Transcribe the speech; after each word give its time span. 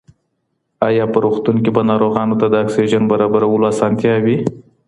ایا 0.87 1.05
په 1.13 1.17
روغتون 1.25 1.55
کې 1.63 1.69
به 1.75 1.81
ناروغانو 1.89 2.35
ته 2.41 2.45
د 2.49 2.53
اکسیجن 2.63 3.03
برابرولو 3.11 3.65
اسانتیا 3.73 4.13
وي؟ 4.25 4.37